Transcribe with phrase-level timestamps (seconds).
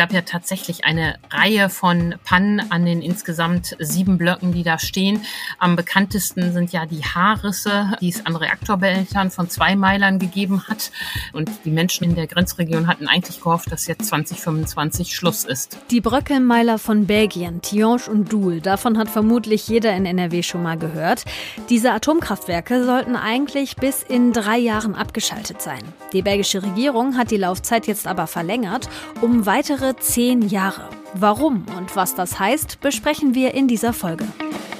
[0.00, 5.20] Gab ja tatsächlich eine Reihe von Pannen an den insgesamt sieben Blöcken, die da stehen.
[5.58, 10.90] Am bekanntesten sind ja die Haarrisse, die es an Reaktorbehältern von zwei Meilern gegeben hat.
[11.34, 15.76] Und die Menschen in der Grenzregion hatten eigentlich gehofft, dass jetzt 2025 Schluss ist.
[15.90, 20.78] Die Bröckelmeiler von Belgien, Tihange und Doul, davon hat vermutlich jeder in NRW schon mal
[20.78, 21.26] gehört.
[21.68, 25.82] Diese Atomkraftwerke sollten eigentlich bis in drei Jahren abgeschaltet sein.
[26.14, 28.88] Die belgische Regierung hat die Laufzeit jetzt aber verlängert,
[29.20, 30.88] um weitere zehn Jahre.
[31.14, 34.24] Warum und was das heißt, besprechen wir in dieser Folge.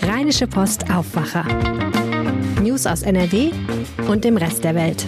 [0.02, 1.44] Rheinische Post Aufwacher.
[2.62, 3.50] News aus NRW
[4.08, 5.06] und dem Rest der Welt.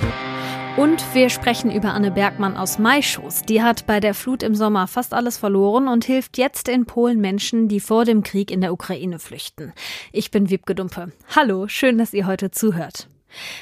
[0.77, 3.43] Und wir sprechen über Anne Bergmann aus Maischoß.
[3.43, 7.21] Die hat bei der Flut im Sommer fast alles verloren und hilft jetzt in Polen
[7.21, 9.75] Menschen, die vor dem Krieg in der Ukraine flüchten.
[10.13, 11.13] Ich bin Wiebke Dumpe.
[11.37, 13.07] Hallo, schön, dass ihr heute zuhört.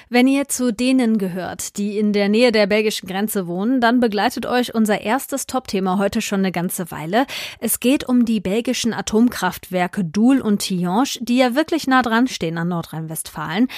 [0.08, 4.46] Wenn ihr zu denen gehört, die in der Nähe der belgischen Grenze wohnen, dann begleitet
[4.46, 7.26] euch unser erstes Top-Thema heute schon eine ganze Weile.
[7.58, 12.58] Es geht um die belgischen Atomkraftwerke Doul und Tihange, die ja wirklich nah dran stehen
[12.58, 13.68] an Nordrhein-Westfalen.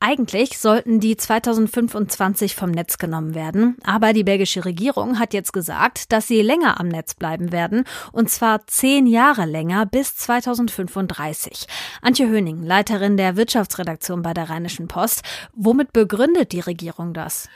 [0.00, 6.12] Eigentlich sollten die 2025 vom Netz genommen werden, aber die belgische Regierung hat jetzt gesagt,
[6.12, 11.66] dass sie länger am Netz bleiben werden, und zwar zehn Jahre länger bis 2035.
[12.00, 15.22] Antje Höning, Leiterin der Wirtschaftsredaktion bei der Rheinischen Post.
[15.52, 17.48] Womit begründet die Regierung das?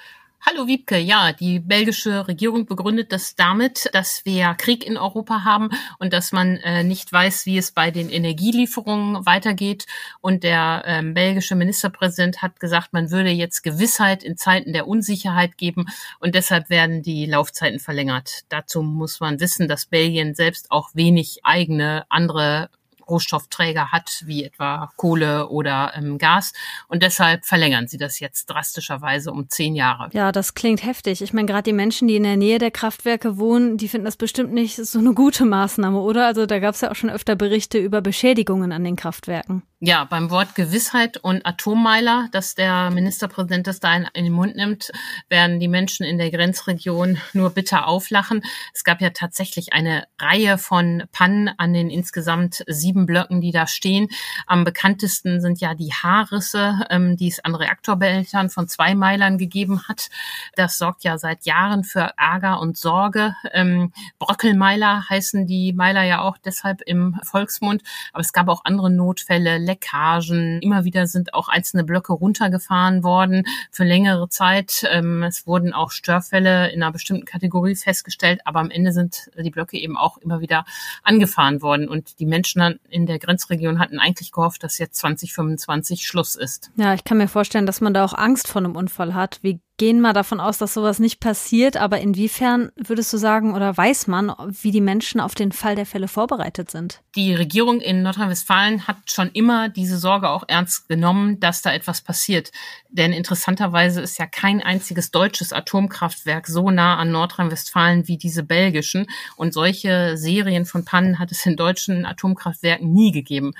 [0.48, 5.70] Hallo Wiebke, ja, die belgische Regierung begründet das damit, dass wir Krieg in Europa haben
[5.98, 9.86] und dass man äh, nicht weiß, wie es bei den Energielieferungen weitergeht.
[10.20, 15.58] Und der ähm, belgische Ministerpräsident hat gesagt, man würde jetzt Gewissheit in Zeiten der Unsicherheit
[15.58, 15.86] geben
[16.20, 18.44] und deshalb werden die Laufzeiten verlängert.
[18.48, 22.70] Dazu muss man wissen, dass Belgien selbst auch wenig eigene andere
[23.08, 26.52] Rohstoffträger hat, wie etwa Kohle oder ähm, Gas.
[26.88, 30.08] Und deshalb verlängern sie das jetzt drastischerweise um zehn Jahre.
[30.12, 31.22] Ja, das klingt heftig.
[31.22, 34.16] Ich meine, gerade die Menschen, die in der Nähe der Kraftwerke wohnen, die finden das
[34.16, 36.26] bestimmt nicht so eine gute Maßnahme, oder?
[36.26, 39.62] Also da gab es ja auch schon öfter Berichte über Beschädigungen an den Kraftwerken.
[39.78, 44.56] Ja, beim Wort Gewissheit und Atommeiler, dass der Ministerpräsident das da in, in, den Mund
[44.56, 44.90] nimmt,
[45.28, 48.42] werden die Menschen in der Grenzregion nur bitter auflachen.
[48.72, 53.66] Es gab ja tatsächlich eine Reihe von Pannen an den insgesamt sieben Blöcken, die da
[53.66, 54.08] stehen.
[54.46, 59.82] Am bekanntesten sind ja die Haarrisse, ähm, die es an Reaktorbehältern von zwei Meilern gegeben
[59.88, 60.08] hat.
[60.54, 63.34] Das sorgt ja seit Jahren für Ärger und Sorge.
[63.52, 67.82] Ähm, Bröckelmeiler heißen die Meiler ja auch deshalb im Volksmund.
[68.12, 70.60] Aber es gab auch andere Notfälle Leckagen.
[70.62, 74.84] Immer wieder sind auch einzelne Blöcke runtergefahren worden für längere Zeit.
[74.90, 79.50] Ähm, es wurden auch Störfälle in einer bestimmten Kategorie festgestellt, aber am Ende sind die
[79.50, 80.64] Blöcke eben auch immer wieder
[81.02, 81.88] angefahren worden.
[81.88, 86.70] Und die Menschen in der Grenzregion hatten eigentlich gehofft, dass jetzt 2025 Schluss ist.
[86.76, 89.38] Ja, ich kann mir vorstellen, dass man da auch Angst vor einem Unfall hat.
[89.42, 93.76] Wie gehen mal davon aus, dass sowas nicht passiert, aber inwiefern würdest du sagen oder
[93.76, 97.02] weiß man, wie die Menschen auf den Fall der Fälle vorbereitet sind?
[97.14, 102.00] Die Regierung in Nordrhein-Westfalen hat schon immer diese Sorge auch ernst genommen, dass da etwas
[102.00, 102.52] passiert.
[102.88, 109.06] Denn interessanterweise ist ja kein einziges deutsches Atomkraftwerk so nah an Nordrhein-Westfalen wie diese belgischen.
[109.36, 113.52] Und solche Serien von Pannen hat es in deutschen Atomkraftwerken nie gegeben.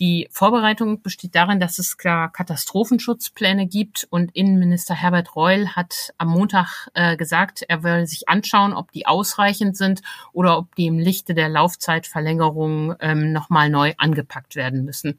[0.00, 6.28] Die Vorbereitung besteht darin, dass es klar Katastrophenschutzpläne gibt und Innenminister Herbert Reul hat am
[6.28, 10.02] Montag äh, gesagt, er will sich anschauen, ob die ausreichend sind
[10.32, 15.18] oder ob die im Lichte der Laufzeitverlängerung ähm, nochmal neu angepackt werden müssen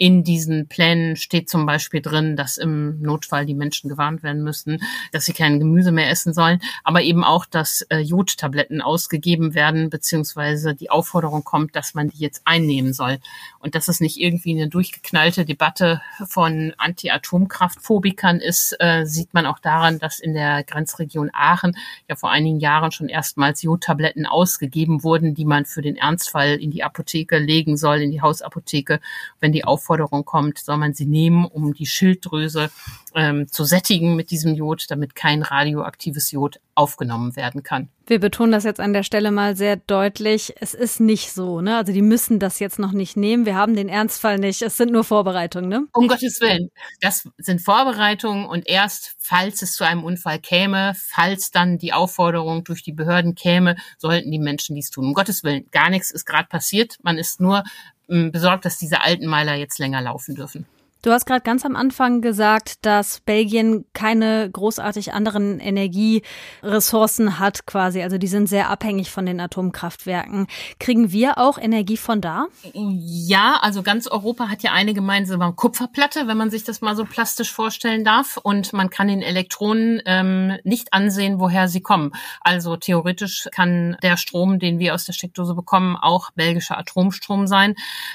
[0.00, 4.82] in diesen Plänen steht zum Beispiel drin, dass im Notfall die Menschen gewarnt werden müssen,
[5.12, 9.90] dass sie kein Gemüse mehr essen sollen, aber eben auch, dass äh, Jodtabletten ausgegeben werden,
[9.90, 13.18] beziehungsweise die Aufforderung kommt, dass man die jetzt einnehmen soll.
[13.58, 19.58] Und dass es nicht irgendwie eine durchgeknallte Debatte von Anti-Atomkraftphobikern ist, äh, sieht man auch
[19.58, 21.76] daran, dass in der Grenzregion Aachen
[22.08, 26.70] ja vor einigen Jahren schon erstmals Jodtabletten ausgegeben wurden, die man für den Ernstfall in
[26.70, 29.00] die Apotheke legen soll, in die Hausapotheke,
[29.40, 32.70] wenn die Aufforderung Aufforderung kommt, soll man sie nehmen, um die Schilddrüse
[33.16, 37.88] ähm, zu sättigen mit diesem Jod, damit kein radioaktives Jod aufgenommen werden kann.
[38.06, 40.54] Wir betonen das jetzt an der Stelle mal sehr deutlich.
[40.60, 41.76] Es ist nicht so, ne?
[41.76, 43.46] Also die müssen das jetzt noch nicht nehmen.
[43.46, 44.62] Wir haben den Ernstfall nicht.
[44.62, 45.86] Es sind nur Vorbereitungen, ne?
[45.92, 46.70] Um Gottes Willen.
[47.00, 52.64] Das sind Vorbereitungen und erst, falls es zu einem Unfall käme, falls dann die Aufforderung
[52.64, 55.06] durch die Behörden käme, sollten die Menschen dies tun.
[55.06, 55.66] Um Gottes Willen.
[55.70, 56.96] Gar nichts ist gerade passiert.
[57.02, 57.62] Man ist nur
[58.08, 60.66] mm, besorgt, dass diese alten Meiler jetzt länger laufen dürfen.
[61.02, 68.02] Du hast gerade ganz am Anfang gesagt, dass Belgien keine großartig anderen Energieressourcen hat quasi.
[68.02, 70.46] Also die sind sehr abhängig von den Atomkraftwerken.
[70.78, 72.48] Kriegen wir auch Energie von da?
[72.74, 77.06] Ja, also ganz Europa hat ja eine gemeinsame Kupferplatte, wenn man sich das mal so
[77.06, 78.36] plastisch vorstellen darf.
[78.36, 82.12] Und man kann den Elektronen ähm, nicht ansehen, woher sie kommen.
[82.42, 87.74] Also theoretisch kann der Strom, den wir aus der Steckdose bekommen, auch belgischer Atomstrom sein.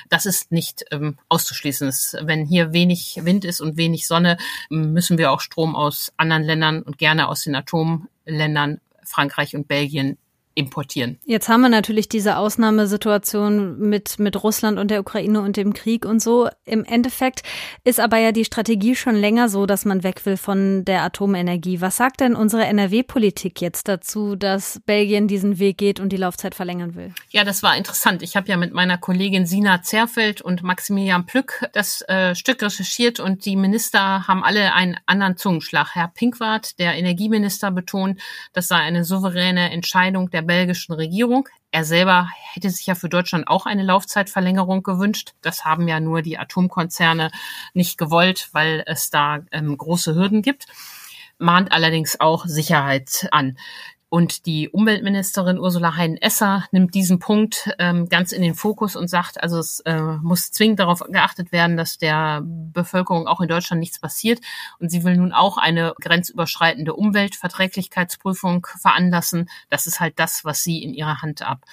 [0.10, 1.92] Das ist nicht ähm, auszuschließen.
[2.22, 4.38] Wenn hier wenig Wind ist und wenig Sonne,
[4.70, 10.18] müssen wir auch Strom aus anderen Ländern und gerne aus den Atomländern Frankreich und Belgien
[10.56, 11.20] importieren.
[11.26, 16.06] Jetzt haben wir natürlich diese Ausnahmesituation mit, mit Russland und der Ukraine und dem Krieg
[16.06, 16.50] und so.
[16.64, 17.44] Im Endeffekt
[17.84, 21.82] ist aber ja die Strategie schon länger so, dass man weg will von der Atomenergie.
[21.82, 26.56] Was sagt denn unsere NRW-Politik jetzt dazu, dass Belgien diesen Weg geht und die Laufzeit
[26.56, 27.14] verlängern will?
[27.30, 28.24] Ja, das war interessant.
[28.24, 33.20] Ich habe ja mit meiner Kollegin Sina Zerfeld und Maximilian Plück das äh, Stück recherchiert
[33.20, 35.90] und die Minister haben alle einen anderen Zungenschlag.
[35.94, 38.22] Herr Pinkwart, der Energieminister, betont,
[38.54, 41.48] das sei eine souveräne Entscheidung der belgischen Regierung.
[41.72, 45.34] Er selber hätte sich ja für Deutschland auch eine Laufzeitverlängerung gewünscht.
[45.42, 47.32] Das haben ja nur die Atomkonzerne
[47.74, 50.68] nicht gewollt, weil es da ähm, große Hürden gibt
[51.38, 53.58] mahnt allerdings auch Sicherheit an.
[54.10, 59.42] Und die Umweltministerin Ursula Hein-Esser nimmt diesen Punkt ähm, ganz in den Fokus und sagt,
[59.42, 64.00] also es äh, muss zwingend darauf geachtet werden, dass der Bevölkerung auch in Deutschland nichts
[64.00, 64.42] passiert.
[64.80, 69.50] Und sie will nun auch eine grenzüberschreitende Umweltverträglichkeitsprüfung veranlassen.
[69.70, 71.66] Das ist halt das, was sie in ihrer Hand ab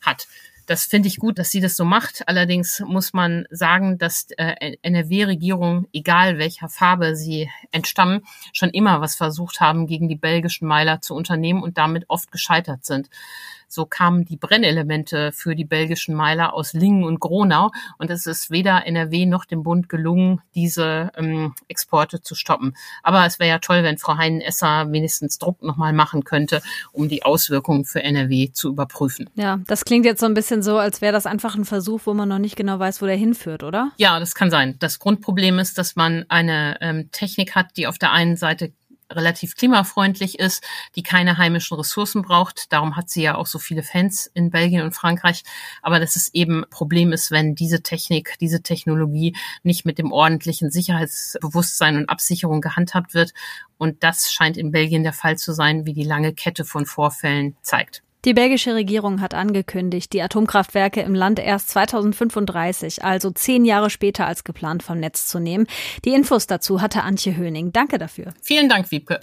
[0.00, 0.28] hat.
[0.68, 2.28] Das finde ich gut, dass sie das so macht.
[2.28, 8.20] Allerdings muss man sagen, dass äh, NRW-Regierung, egal welcher Farbe sie entstammen,
[8.52, 12.84] schon immer was versucht haben, gegen die belgischen Meiler zu unternehmen und damit oft gescheitert
[12.84, 13.08] sind.
[13.68, 18.50] So kamen die Brennelemente für die belgischen Meiler aus Lingen und Gronau und es ist
[18.50, 22.74] weder NRW noch dem Bund gelungen, diese ähm, Exporte zu stoppen.
[23.02, 26.62] Aber es wäre ja toll, wenn Frau Heinen-Esser wenigstens Druck nochmal machen könnte,
[26.92, 29.28] um die Auswirkungen für NRW zu überprüfen.
[29.34, 32.14] Ja, das klingt jetzt so ein bisschen so, als wäre das einfach ein Versuch, wo
[32.14, 33.92] man noch nicht genau weiß, wo der hinführt, oder?
[33.96, 34.76] Ja, das kann sein.
[34.78, 38.72] Das Grundproblem ist, dass man eine ähm, Technik hat, die auf der einen Seite
[39.10, 40.62] relativ klimafreundlich ist,
[40.96, 42.72] die keine heimischen Ressourcen braucht.
[42.72, 45.42] Darum hat sie ja auch so viele Fans in Belgien und Frankreich.
[45.82, 50.70] Aber dass es eben Problem ist, wenn diese Technik, diese Technologie nicht mit dem ordentlichen
[50.70, 53.32] Sicherheitsbewusstsein und Absicherung gehandhabt wird.
[53.78, 57.56] Und das scheint in Belgien der Fall zu sein, wie die lange Kette von Vorfällen
[57.62, 58.02] zeigt.
[58.24, 64.26] Die belgische Regierung hat angekündigt, die Atomkraftwerke im Land erst 2035, also zehn Jahre später
[64.26, 65.66] als geplant, vom Netz zu nehmen.
[66.04, 67.72] Die Infos dazu hatte Antje Höning.
[67.72, 68.34] Danke dafür.
[68.42, 69.20] Vielen Dank, Wiebke.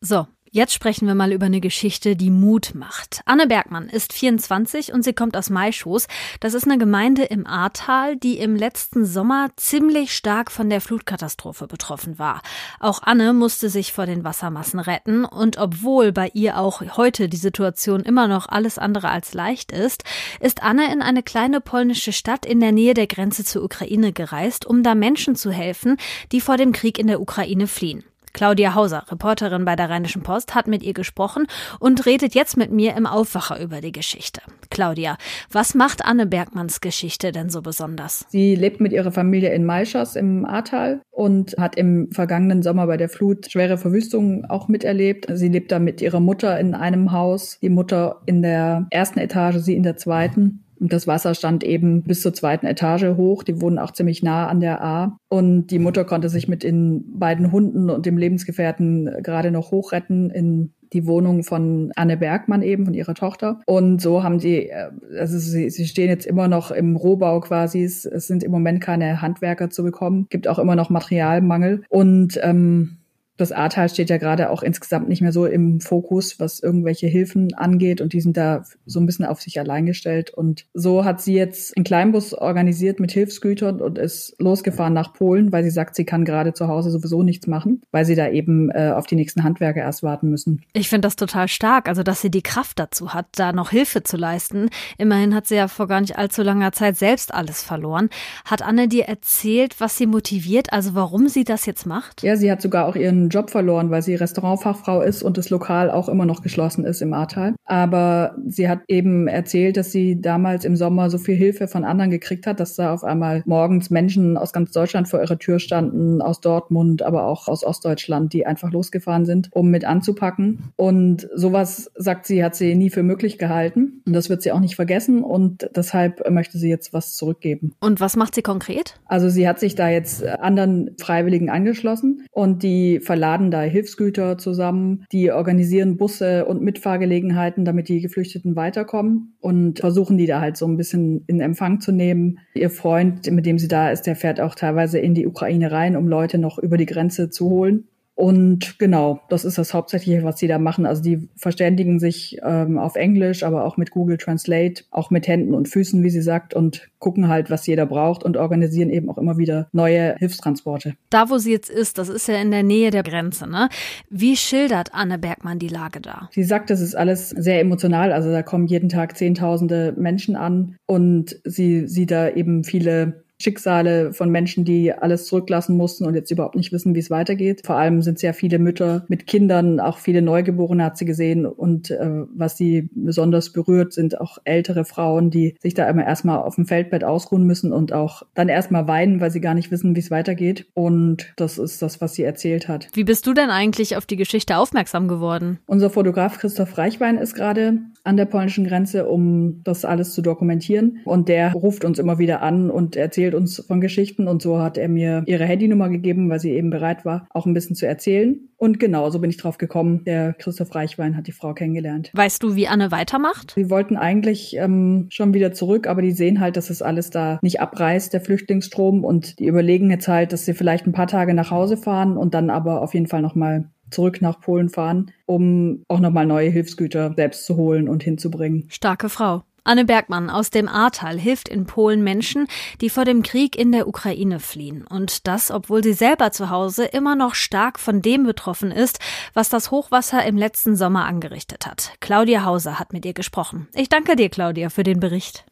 [0.00, 3.22] So, Jetzt sprechen wir mal über eine Geschichte, die Mut macht.
[3.24, 6.08] Anne Bergmann ist 24 und sie kommt aus Maischoß.
[6.40, 11.66] Das ist eine Gemeinde im Ahrtal, die im letzten Sommer ziemlich stark von der Flutkatastrophe
[11.66, 12.42] betroffen war.
[12.80, 17.38] Auch Anne musste sich vor den Wassermassen retten und obwohl bei ihr auch heute die
[17.38, 20.04] Situation immer noch alles andere als leicht ist,
[20.38, 24.66] ist Anne in eine kleine polnische Stadt in der Nähe der Grenze zur Ukraine gereist,
[24.66, 25.96] um da Menschen zu helfen,
[26.30, 28.04] die vor dem Krieg in der Ukraine fliehen.
[28.32, 31.46] Claudia Hauser, Reporterin bei der Rheinischen Post, hat mit ihr gesprochen
[31.80, 34.40] und redet jetzt mit mir im Aufwacher über die Geschichte.
[34.70, 35.18] Claudia,
[35.50, 38.24] was macht Anne Bergmanns Geschichte denn so besonders?
[38.30, 42.96] Sie lebt mit ihrer Familie in Maischas im Ahrtal und hat im vergangenen Sommer bei
[42.96, 45.26] der Flut schwere Verwüstungen auch miterlebt.
[45.32, 49.56] Sie lebt da mit ihrer Mutter in einem Haus, die Mutter in der ersten Etage,
[49.58, 50.64] sie in der zweiten.
[50.82, 53.44] Und das Wasser stand eben bis zur zweiten Etage hoch.
[53.44, 55.16] Die wohnen auch ziemlich nah an der A.
[55.28, 60.28] Und die Mutter konnte sich mit den beiden Hunden und dem Lebensgefährten gerade noch hochretten
[60.30, 63.60] in die Wohnung von Anne Bergmann eben, von ihrer Tochter.
[63.64, 67.84] Und so haben sie, äh, also sie, sie stehen jetzt immer noch im Rohbau quasi.
[67.84, 70.26] Es, es sind im Moment keine Handwerker zu bekommen.
[70.30, 71.84] Gibt auch immer noch Materialmangel.
[71.90, 72.98] Und ähm,
[73.42, 77.54] das Ahrtal steht ja gerade auch insgesamt nicht mehr so im Fokus, was irgendwelche Hilfen
[77.54, 80.30] angeht und die sind da so ein bisschen auf sich allein gestellt.
[80.30, 85.52] Und so hat sie jetzt einen Kleinbus organisiert mit Hilfsgütern und ist losgefahren nach Polen,
[85.52, 88.70] weil sie sagt, sie kann gerade zu Hause sowieso nichts machen, weil sie da eben
[88.70, 90.62] äh, auf die nächsten Handwerker erst warten müssen.
[90.72, 94.02] Ich finde das total stark, also dass sie die Kraft dazu hat, da noch Hilfe
[94.02, 94.70] zu leisten.
[94.98, 98.08] Immerhin hat sie ja vor gar nicht allzu langer Zeit selbst alles verloren.
[98.44, 102.22] Hat Anne dir erzählt, was sie motiviert, also warum sie das jetzt macht?
[102.22, 105.90] Ja, sie hat sogar auch ihren Job verloren, weil sie Restaurantfachfrau ist und das Lokal
[105.90, 107.54] auch immer noch geschlossen ist im Ahrtal.
[107.64, 112.10] Aber sie hat eben erzählt, dass sie damals im Sommer so viel Hilfe von anderen
[112.10, 116.20] gekriegt hat, dass da auf einmal morgens Menschen aus ganz Deutschland vor ihrer Tür standen,
[116.22, 120.72] aus Dortmund, aber auch aus Ostdeutschland, die einfach losgefahren sind, um mit anzupacken.
[120.76, 124.02] Und sowas, sagt sie, hat sie nie für möglich gehalten.
[124.06, 125.24] Und das wird sie auch nicht vergessen.
[125.24, 127.72] Und deshalb möchte sie jetzt was zurückgeben.
[127.80, 129.00] Und was macht sie konkret?
[129.06, 135.04] Also sie hat sich da jetzt anderen Freiwilligen angeschlossen und die verladen da Hilfsgüter zusammen,
[135.12, 140.66] die organisieren Busse und Mitfahrgelegenheiten, damit die Geflüchteten weiterkommen und versuchen die da halt so
[140.66, 142.40] ein bisschen in Empfang zu nehmen.
[142.54, 145.94] Ihr Freund, mit dem sie da ist, der fährt auch teilweise in die Ukraine rein,
[145.94, 147.84] um Leute noch über die Grenze zu holen.
[148.14, 150.84] Und genau, das ist das Hauptsächliche, was sie da machen.
[150.84, 155.54] Also die verständigen sich ähm, auf Englisch, aber auch mit Google Translate, auch mit Händen
[155.54, 159.18] und Füßen, wie sie sagt, und gucken halt, was jeder braucht und organisieren eben auch
[159.18, 160.94] immer wieder neue Hilfstransporte.
[161.10, 163.68] Da, wo sie jetzt ist, das ist ja in der Nähe der Grenze, ne?
[164.10, 166.28] Wie schildert Anne Bergmann die Lage da?
[166.32, 168.12] Sie sagt, das ist alles sehr emotional.
[168.12, 174.12] Also da kommen jeden Tag Zehntausende Menschen an und sie sieht da eben viele Schicksale
[174.12, 177.62] von Menschen, die alles zurücklassen mussten und jetzt überhaupt nicht wissen, wie es weitergeht.
[177.64, 181.46] Vor allem sind sehr viele Mütter mit Kindern, auch viele Neugeborene hat sie gesehen.
[181.46, 186.38] Und äh, was sie besonders berührt, sind auch ältere Frauen, die sich da immer erstmal
[186.38, 189.96] auf dem Feldbett ausruhen müssen und auch dann erstmal weinen, weil sie gar nicht wissen,
[189.96, 190.66] wie es weitergeht.
[190.74, 192.88] Und das ist das, was sie erzählt hat.
[192.94, 195.58] Wie bist du denn eigentlich auf die Geschichte aufmerksam geworden?
[195.66, 201.00] Unser Fotograf Christoph Reichwein ist gerade an der polnischen Grenze, um das alles zu dokumentieren.
[201.04, 204.28] Und der ruft uns immer wieder an und erzählt uns von Geschichten.
[204.28, 207.54] Und so hat er mir ihre Handynummer gegeben, weil sie eben bereit war, auch ein
[207.54, 208.40] bisschen zu erzählen.
[208.56, 210.04] Und genau, so bin ich drauf gekommen.
[210.04, 212.10] Der Christoph Reichwein hat die Frau kennengelernt.
[212.14, 213.54] Weißt du, wie Anne weitermacht?
[213.56, 217.38] Sie wollten eigentlich ähm, schon wieder zurück, aber die sehen halt, dass es alles da
[217.42, 219.04] nicht abreißt, der Flüchtlingsstrom.
[219.04, 222.34] Und die überlegen jetzt halt, dass sie vielleicht ein paar Tage nach Hause fahren und
[222.34, 227.12] dann aber auf jeden Fall nochmal zurück nach Polen fahren, um auch nochmal neue Hilfsgüter
[227.16, 228.66] selbst zu holen und hinzubringen.
[228.68, 229.42] Starke Frau.
[229.64, 232.48] Anne Bergmann aus dem Ahrtal hilft in Polen Menschen,
[232.80, 234.84] die vor dem Krieg in der Ukraine fliehen.
[234.86, 238.98] Und das, obwohl sie selber zu Hause immer noch stark von dem betroffen ist,
[239.34, 241.92] was das Hochwasser im letzten Sommer angerichtet hat.
[242.00, 243.68] Claudia Hauser hat mit ihr gesprochen.
[243.74, 245.44] Ich danke dir, Claudia, für den Bericht.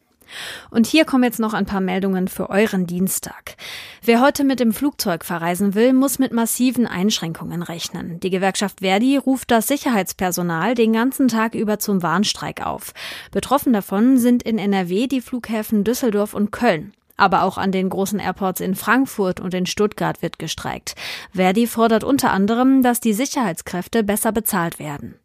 [0.69, 3.55] Und hier kommen jetzt noch ein paar Meldungen für euren Dienstag.
[4.03, 8.19] Wer heute mit dem Flugzeug verreisen will, muss mit massiven Einschränkungen rechnen.
[8.19, 12.93] Die Gewerkschaft Verdi ruft das Sicherheitspersonal den ganzen Tag über zum Warnstreik auf.
[13.31, 16.93] Betroffen davon sind in NRW die Flughäfen Düsseldorf und Köln.
[17.17, 20.95] Aber auch an den großen Airports in Frankfurt und in Stuttgart wird gestreikt.
[21.33, 25.20] Verdi fordert unter anderem, dass die Sicherheitskräfte besser bezahlt werden.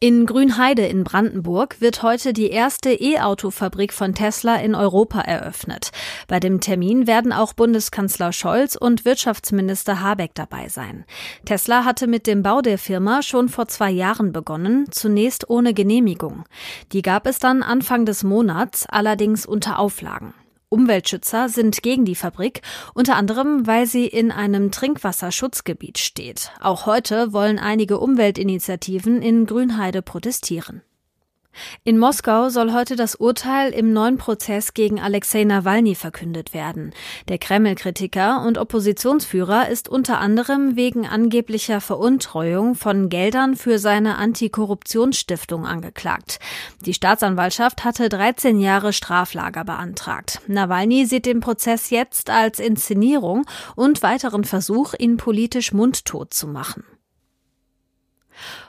[0.00, 5.90] In Grünheide in Brandenburg wird heute die erste E-Auto-Fabrik von Tesla in Europa eröffnet.
[6.28, 11.04] Bei dem Termin werden auch Bundeskanzler Scholz und Wirtschaftsminister Habeck dabei sein.
[11.44, 16.44] Tesla hatte mit dem Bau der Firma schon vor zwei Jahren begonnen, zunächst ohne Genehmigung.
[16.92, 20.34] Die gab es dann Anfang des Monats, allerdings unter Auflagen.
[20.68, 22.62] Umweltschützer sind gegen die Fabrik,
[22.94, 26.50] unter anderem, weil sie in einem Trinkwasserschutzgebiet steht.
[26.60, 30.82] Auch heute wollen einige Umweltinitiativen in Grünheide protestieren.
[31.84, 36.92] In Moskau soll heute das Urteil im neuen Prozess gegen Alexei Nawalny verkündet werden.
[37.28, 45.66] Der Kreml-Kritiker und Oppositionsführer ist unter anderem wegen angeblicher Veruntreuung von Geldern für seine Antikorruptionsstiftung
[45.66, 46.38] angeklagt.
[46.84, 50.40] Die Staatsanwaltschaft hatte 13 Jahre Straflager beantragt.
[50.46, 53.44] Nawalny sieht den Prozess jetzt als Inszenierung
[53.74, 56.84] und weiteren Versuch, ihn politisch mundtot zu machen.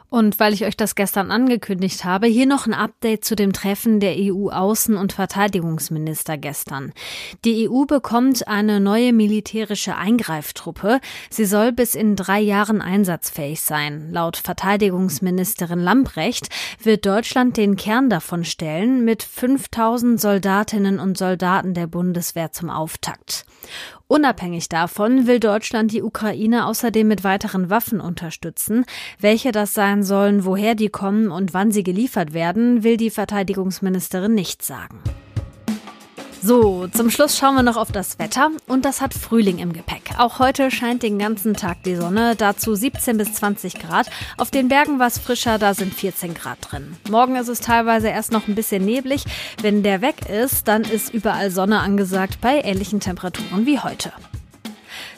[0.09, 3.99] Und weil ich euch das gestern angekündigt habe, hier noch ein Update zu dem Treffen
[3.99, 6.93] der EU-Außen- und Verteidigungsminister gestern.
[7.43, 11.01] Die EU bekommt eine neue militärische Eingreiftruppe.
[11.29, 14.09] Sie soll bis in drei Jahren einsatzfähig sein.
[14.11, 16.47] Laut Verteidigungsministerin Lambrecht
[16.81, 23.45] wird Deutschland den Kern davon stellen mit 5000 Soldatinnen und Soldaten der Bundeswehr zum Auftakt.
[24.07, 28.85] Unabhängig davon will Deutschland die Ukraine außerdem mit weiteren Waffen unterstützen.
[29.19, 34.33] Welche das sein sollen, woher die kommen und wann sie geliefert werden, will die Verteidigungsministerin
[34.33, 35.01] nicht sagen.
[36.41, 40.11] So, zum Schluss schauen wir noch auf das Wetter und das hat Frühling im Gepäck.
[40.17, 44.09] Auch heute scheint den ganzen Tag die Sonne, dazu 17 bis 20 Grad.
[44.37, 46.95] Auf den Bergen war es frischer, da sind 14 Grad drin.
[47.09, 49.23] Morgen ist es teilweise erst noch ein bisschen neblig.
[49.61, 54.11] Wenn der weg ist, dann ist überall Sonne angesagt bei ähnlichen Temperaturen wie heute.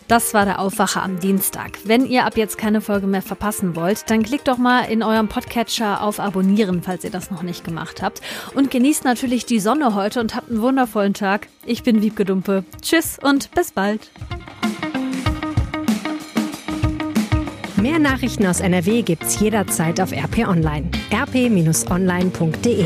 [0.09, 1.77] Das war der Aufwacher am Dienstag.
[1.85, 5.27] Wenn ihr ab jetzt keine Folge mehr verpassen wollt, dann klickt doch mal in eurem
[5.27, 8.19] Podcatcher auf Abonnieren, falls ihr das noch nicht gemacht habt.
[8.55, 11.47] Und genießt natürlich die Sonne heute und habt einen wundervollen Tag.
[11.63, 12.63] Ich bin Wiebke Dumpe.
[12.81, 14.09] Tschüss und bis bald.
[17.79, 20.89] Mehr Nachrichten aus NRW gibt's jederzeit auf RP Online.
[21.13, 22.85] rp-online.de